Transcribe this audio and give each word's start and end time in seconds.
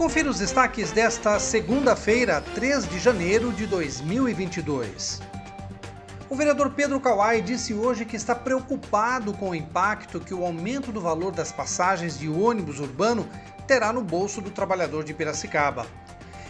Confira 0.00 0.30
os 0.30 0.38
destaques 0.38 0.90
desta 0.92 1.38
segunda-feira, 1.38 2.40
3 2.54 2.88
de 2.88 2.98
janeiro 2.98 3.52
de 3.52 3.66
2022. 3.66 5.20
O 6.30 6.34
vereador 6.34 6.70
Pedro 6.70 6.98
Kawai 6.98 7.42
disse 7.42 7.74
hoje 7.74 8.06
que 8.06 8.16
está 8.16 8.34
preocupado 8.34 9.34
com 9.34 9.50
o 9.50 9.54
impacto 9.54 10.18
que 10.18 10.32
o 10.32 10.42
aumento 10.42 10.90
do 10.90 11.02
valor 11.02 11.32
das 11.32 11.52
passagens 11.52 12.18
de 12.18 12.30
ônibus 12.30 12.80
urbano 12.80 13.28
terá 13.66 13.92
no 13.92 14.00
bolso 14.00 14.40
do 14.40 14.50
trabalhador 14.50 15.04
de 15.04 15.12
Piracicaba. 15.12 15.86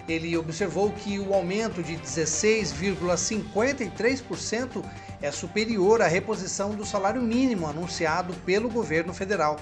Ele 0.08 0.36
observou 0.36 0.92
que 0.92 1.18
o 1.18 1.34
aumento 1.34 1.82
de 1.82 1.96
16,53% 1.96 4.84
é 5.20 5.32
superior 5.32 6.00
à 6.00 6.06
reposição 6.06 6.70
do 6.70 6.86
salário 6.86 7.20
mínimo 7.20 7.66
anunciado 7.66 8.32
pelo 8.46 8.70
governo 8.70 9.12
federal. 9.12 9.58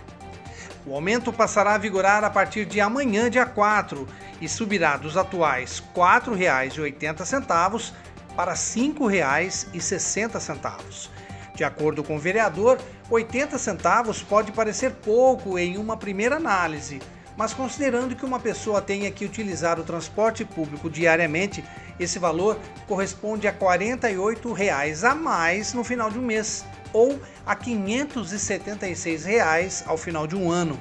O 0.86 0.94
aumento 0.94 1.32
passará 1.32 1.74
a 1.74 1.78
vigorar 1.78 2.22
a 2.24 2.30
partir 2.30 2.64
de 2.64 2.80
amanhã, 2.80 3.28
dia 3.28 3.44
4, 3.44 4.08
e 4.40 4.48
subirá 4.48 4.96
dos 4.96 5.16
atuais 5.16 5.82
R$ 5.94 5.94
4,80 5.94 7.92
para 8.34 8.52
R$ 8.52 8.58
5,60. 8.58 11.10
De 11.54 11.64
acordo 11.64 12.04
com 12.04 12.16
o 12.16 12.20
vereador, 12.20 12.78
80 13.10 13.58
centavos 13.58 14.22
pode 14.22 14.52
parecer 14.52 14.92
pouco 14.92 15.58
em 15.58 15.76
uma 15.76 15.96
primeira 15.96 16.36
análise, 16.36 17.00
mas 17.36 17.52
considerando 17.52 18.14
que 18.14 18.24
uma 18.24 18.38
pessoa 18.38 18.80
tenha 18.80 19.10
que 19.10 19.24
utilizar 19.24 19.80
o 19.80 19.84
transporte 19.84 20.44
público 20.44 20.88
diariamente, 20.88 21.64
esse 21.98 22.18
valor 22.18 22.58
corresponde 22.86 23.48
a 23.48 23.52
48 23.52 24.52
reais 24.52 25.02
a 25.02 25.14
mais 25.14 25.74
no 25.74 25.82
final 25.82 26.10
de 26.10 26.18
um 26.18 26.22
mês 26.22 26.64
ou 26.92 27.20
a 27.46 27.54
576 27.54 29.24
reais 29.24 29.84
ao 29.86 29.96
final 29.96 30.26
de 30.26 30.36
um 30.36 30.50
ano. 30.50 30.78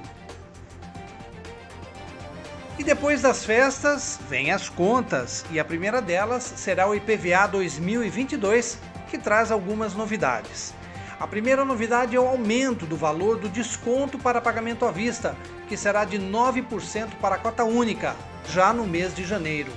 E 2.79 2.83
depois 2.83 3.21
das 3.21 3.43
festas, 3.43 4.19
vêm 4.29 4.51
as 4.51 4.69
contas, 4.69 5.43
e 5.49 5.59
a 5.59 5.65
primeira 5.65 5.99
delas 5.99 6.43
será 6.43 6.87
o 6.87 6.93
IPVA 6.93 7.47
2022, 7.47 8.77
que 9.09 9.17
traz 9.17 9.51
algumas 9.51 9.95
novidades. 9.95 10.75
A 11.19 11.25
primeira 11.25 11.65
novidade 11.65 12.15
é 12.15 12.19
o 12.19 12.27
aumento 12.27 12.85
do 12.85 12.95
valor 12.95 13.39
do 13.39 13.49
desconto 13.49 14.19
para 14.19 14.39
pagamento 14.39 14.85
à 14.85 14.91
vista, 14.91 15.35
que 15.67 15.75
será 15.75 16.05
de 16.05 16.19
9% 16.19 17.15
para 17.19 17.35
a 17.35 17.39
cota 17.39 17.63
única, 17.63 18.15
já 18.47 18.71
no 18.71 18.85
mês 18.85 19.15
de 19.15 19.25
janeiro. 19.25 19.71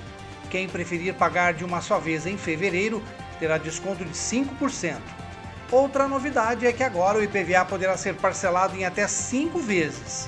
Quem 0.51 0.69
preferir 0.69 1.15
pagar 1.15 1.55
de 1.55 1.65
uma 1.65 1.81
só 1.81 1.97
vez 1.97 2.27
em 2.27 2.37
fevereiro 2.37 3.01
terá 3.39 3.57
desconto 3.57 4.05
de 4.05 4.11
5%. 4.11 4.99
Outra 5.71 6.05
novidade 6.05 6.67
é 6.67 6.73
que 6.73 6.83
agora 6.83 7.17
o 7.17 7.23
IPVA 7.23 7.63
poderá 7.63 7.95
ser 7.95 8.15
parcelado 8.15 8.75
em 8.75 8.83
até 8.83 9.07
cinco 9.07 9.57
vezes. 9.57 10.27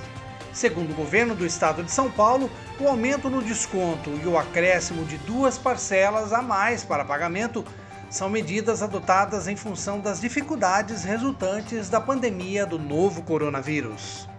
Segundo 0.53 0.91
o 0.91 0.95
governo 0.95 1.35
do 1.35 1.45
estado 1.45 1.83
de 1.83 1.91
São 1.91 2.09
Paulo, 2.09 2.49
o 2.79 2.87
aumento 2.87 3.29
no 3.29 3.41
desconto 3.41 4.09
e 4.23 4.25
o 4.25 4.37
acréscimo 4.37 5.03
de 5.03 5.17
duas 5.17 5.57
parcelas 5.57 6.31
a 6.31 6.41
mais 6.41 6.85
para 6.85 7.03
pagamento 7.03 7.65
são 8.09 8.29
medidas 8.29 8.81
adotadas 8.81 9.47
em 9.47 9.55
função 9.57 9.99
das 9.99 10.21
dificuldades 10.21 11.03
resultantes 11.03 11.89
da 11.89 11.99
pandemia 11.99 12.65
do 12.65 12.79
novo 12.79 13.21
coronavírus. 13.23 14.29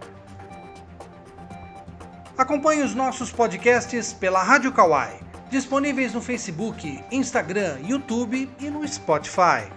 Acompanhe 2.38 2.82
os 2.82 2.94
nossos 2.94 3.30
podcasts 3.30 4.12
pela 4.12 4.42
Rádio 4.42 4.72
Kawai, 4.72 5.20
disponíveis 5.50 6.14
no 6.14 6.22
Facebook, 6.22 7.04
Instagram, 7.10 7.78
YouTube 7.82 8.50
e 8.58 8.70
no 8.70 8.86
Spotify. 8.88 9.70